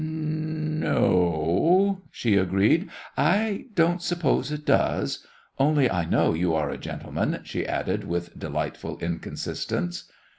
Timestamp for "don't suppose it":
3.75-4.65